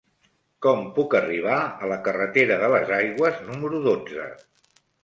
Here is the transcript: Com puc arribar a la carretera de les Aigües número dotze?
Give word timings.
Com 0.65 0.79
puc 0.95 1.13
arribar 1.19 1.59
a 1.65 1.91
la 1.93 1.99
carretera 2.09 2.59
de 2.65 2.73
les 2.75 2.95
Aigües 2.99 3.47
número 3.53 3.85
dotze? 3.89 4.33